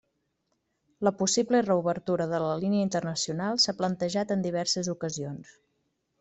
[1.07, 5.55] La possible reobertura de la línia internacional s'ha plantejat en diverses ocasions.